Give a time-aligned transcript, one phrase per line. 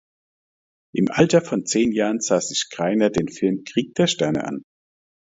[0.95, 4.63] Im Alter von zehn Jahren sah sich Greiner den Film Krieg der Sterne an.